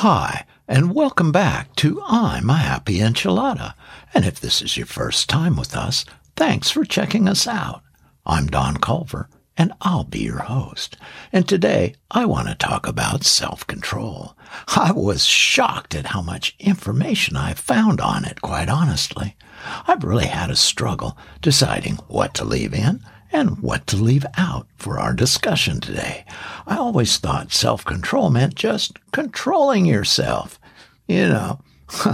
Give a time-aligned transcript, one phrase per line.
[0.00, 3.72] Hi, and welcome back to I'm a Happy Enchilada.
[4.12, 6.04] And if this is your first time with us,
[6.36, 7.80] thanks for checking us out.
[8.26, 10.98] I'm Don Culver, and I'll be your host.
[11.32, 14.36] And today I want to talk about self-control.
[14.68, 19.34] I was shocked at how much information I found on it, quite honestly.
[19.88, 24.66] I've really had a struggle deciding what to leave in and what to leave out
[24.76, 26.24] for our discussion today.
[26.66, 30.60] I always thought self control meant just controlling yourself.
[31.06, 31.60] You know,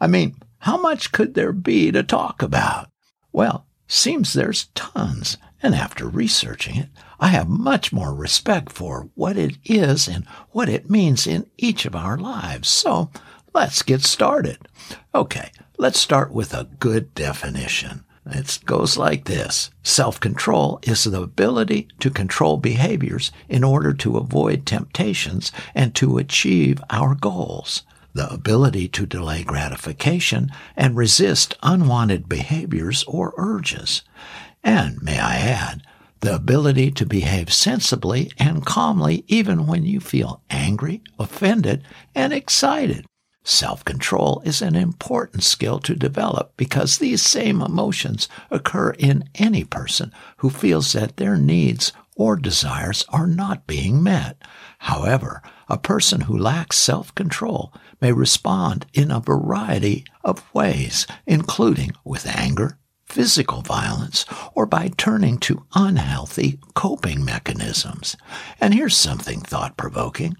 [0.00, 2.88] I mean, how much could there be to talk about?
[3.32, 5.36] Well, seems there's tons.
[5.62, 6.88] And after researching it,
[7.20, 11.86] I have much more respect for what it is and what it means in each
[11.86, 12.68] of our lives.
[12.68, 13.10] So
[13.54, 14.58] let's get started.
[15.14, 18.04] Okay, let's start with a good definition.
[18.24, 19.70] It goes like this.
[19.82, 26.80] Self-control is the ability to control behaviors in order to avoid temptations and to achieve
[26.90, 27.82] our goals.
[28.14, 34.02] The ability to delay gratification and resist unwanted behaviors or urges.
[34.62, 35.82] And may I add,
[36.20, 41.82] the ability to behave sensibly and calmly even when you feel angry, offended,
[42.14, 43.04] and excited.
[43.44, 49.64] Self control is an important skill to develop because these same emotions occur in any
[49.64, 54.40] person who feels that their needs or desires are not being met.
[54.78, 61.92] However, a person who lacks self control may respond in a variety of ways, including
[62.04, 62.78] with anger,
[63.12, 64.24] physical violence,
[64.54, 68.16] or by turning to unhealthy coping mechanisms.
[68.58, 70.34] And here's something thought provoking.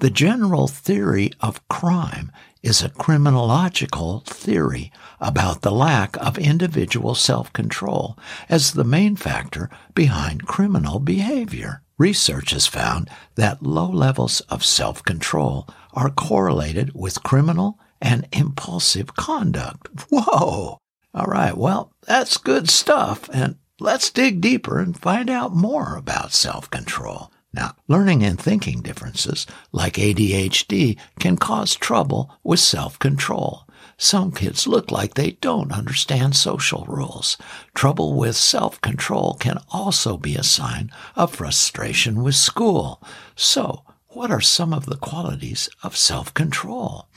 [0.00, 2.30] The general theory of crime
[2.62, 8.18] is a criminological theory about the lack of individual self-control
[8.50, 11.82] as the main factor behind criminal behavior.
[11.96, 19.88] Research has found that low levels of self-control are correlated with criminal and impulsive conduct.
[20.10, 20.76] Whoa!
[21.12, 26.32] All right, well, that's good stuff, and let's dig deeper and find out more about
[26.32, 27.32] self-control.
[27.52, 33.66] Now, learning and thinking differences, like ADHD, can cause trouble with self-control.
[33.96, 37.36] Some kids look like they don't understand social rules.
[37.74, 43.02] Trouble with self-control can also be a sign of frustration with school.
[43.34, 47.08] So, what are some of the qualities of self-control?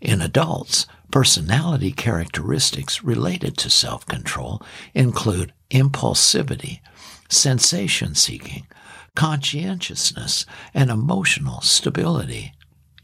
[0.00, 4.60] In adults, personality characteristics related to self-control
[4.94, 6.80] include impulsivity,
[7.28, 8.66] sensation seeking,
[9.14, 12.52] conscientiousness, and emotional stability.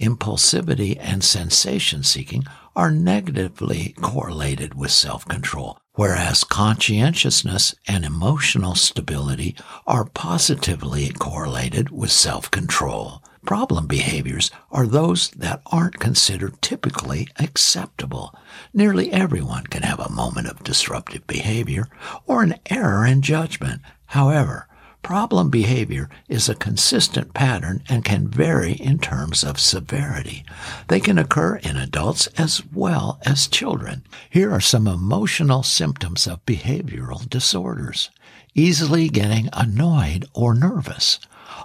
[0.00, 2.42] Impulsivity and sensation seeking
[2.74, 9.54] are negatively correlated with self-control, whereas conscientiousness and emotional stability
[9.86, 13.22] are positively correlated with self-control.
[13.44, 18.34] Problem behaviors are those that aren't considered typically acceptable.
[18.74, 21.88] Nearly everyone can have a moment of disruptive behavior
[22.26, 23.80] or an error in judgment.
[24.06, 24.68] However,
[25.02, 30.44] Problem behavior is a consistent pattern and can vary in terms of severity.
[30.88, 34.02] They can occur in adults as well as children.
[34.28, 38.10] Here are some emotional symptoms of behavioral disorders.
[38.54, 41.20] Easily getting annoyed or nervous,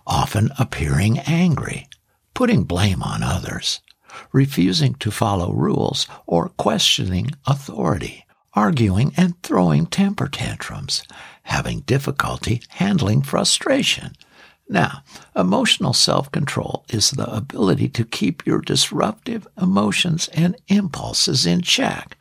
[0.06, 1.88] often appearing angry,
[2.34, 3.81] putting blame on others,
[4.31, 11.03] refusing to follow rules or questioning authority, arguing and throwing temper tantrums,
[11.44, 14.13] having difficulty handling frustration.
[14.69, 15.03] Now,
[15.35, 22.14] emotional self-control is the ability to keep your disruptive emotions and impulses in check,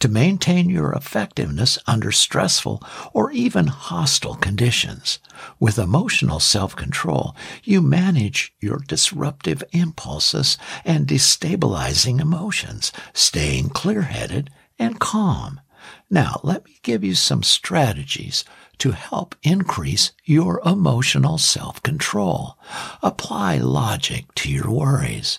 [0.00, 5.18] to maintain your effectiveness under stressful or even hostile conditions.
[5.58, 15.60] With emotional self-control, you manage your disruptive impulses and destabilizing emotions, staying clear-headed and calm.
[16.10, 18.44] Now, let me give you some strategies
[18.78, 22.58] to help increase your emotional self-control.
[23.02, 25.38] Apply logic to your worries.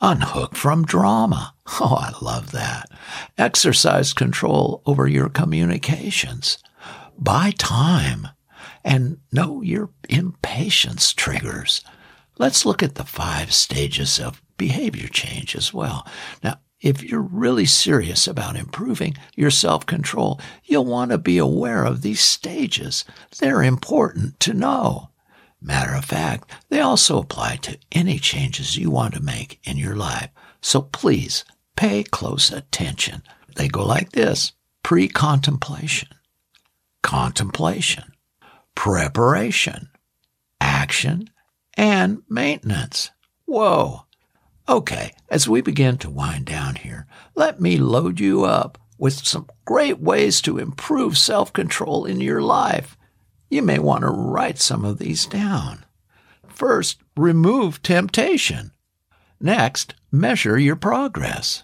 [0.00, 1.52] Unhook from drama.
[1.80, 2.88] Oh, I love that.
[3.36, 6.58] Exercise control over your communications.
[7.18, 8.28] Buy time
[8.84, 11.82] and know your impatience triggers.
[12.38, 16.06] Let's look at the five stages of behavior change as well.
[16.44, 22.02] Now, if you're really serious about improving your self-control, you'll want to be aware of
[22.02, 23.04] these stages.
[23.38, 25.10] They're important to know.
[25.60, 29.96] Matter of fact, they also apply to any changes you want to make in your
[29.96, 30.30] life.
[30.60, 31.44] So please
[31.76, 33.22] pay close attention.
[33.56, 34.52] They go like this.
[34.82, 36.08] Pre-contemplation,
[37.02, 38.12] contemplation,
[38.74, 39.88] preparation,
[40.60, 41.30] action,
[41.74, 43.10] and maintenance.
[43.46, 44.02] Whoa.
[44.68, 49.48] Okay, as we begin to wind down here, let me load you up with some
[49.64, 52.96] great ways to improve self control in your life.
[53.48, 55.84] You may want to write some of these down.
[56.48, 58.72] First, remove temptation.
[59.40, 61.62] Next, measure your progress.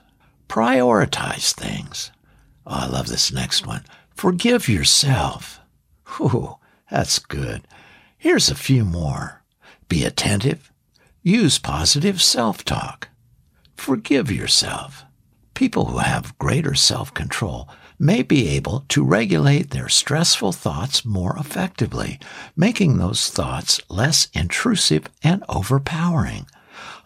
[0.49, 2.13] Prioritize things.
[2.67, 3.85] Oh, I love this next one.
[4.15, 5.61] Forgive yourself.
[6.17, 6.57] Whew,
[6.91, 7.67] that's good.
[8.19, 9.43] Here's a few more.
[9.89, 10.71] Be attentive.
[11.23, 13.09] Use positive self talk.
[13.77, 15.05] Forgive yourself.
[15.55, 17.69] People who have greater self control
[17.99, 22.19] may be able to regulate their stressful thoughts more effectively,
[22.57, 26.47] making those thoughts less intrusive and overpowering.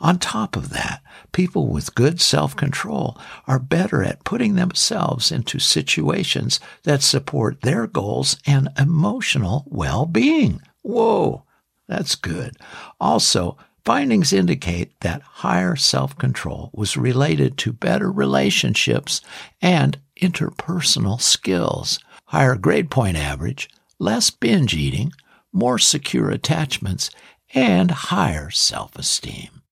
[0.01, 1.03] On top of that,
[1.33, 7.87] people with good self control are better at putting themselves into situations that support their
[7.87, 10.61] goals and emotional well being.
[10.83, 11.45] Whoa,
[11.89, 12.57] that's good.
[13.01, 13.57] Also,
[13.87, 19.21] Findings indicate that higher self control was related to better relationships
[19.63, 25.13] and interpersonal skills, higher grade point average, less binge eating,
[25.53, 27.11] more secure attachments,
[27.55, 29.63] and higher self esteem.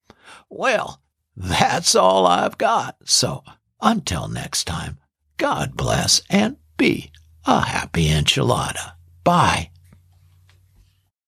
[0.49, 1.03] Well,
[1.37, 2.97] that's all I've got.
[3.05, 3.43] So
[3.83, 4.99] until next time,
[5.39, 7.11] God bless and be
[7.47, 8.93] a happy enchilada.
[9.25, 9.71] Bye.